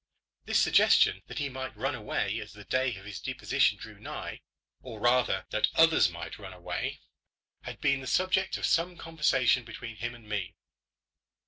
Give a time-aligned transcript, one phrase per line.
[0.45, 4.41] This suggestion that he might run away as the day of his deposition drew nigh,
[4.81, 7.01] or rather, that others might run away,
[7.65, 10.55] had been the subject of some conversation between him and me.